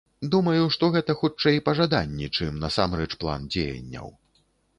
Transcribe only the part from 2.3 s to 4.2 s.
чым насамрэч план дзеянняў.